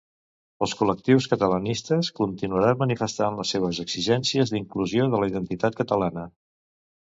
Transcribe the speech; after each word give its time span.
Els 0.65 0.71
col·lectius 0.77 1.27
catalanistes 1.33 2.09
continuaran 2.19 2.79
manifestant 2.79 3.37
les 3.43 3.53
seves 3.57 3.83
exigències 3.85 4.55
d'inclusió 4.55 5.07
de 5.13 5.21
la 5.25 5.31
identitat 5.35 5.79
catalana. 5.83 6.27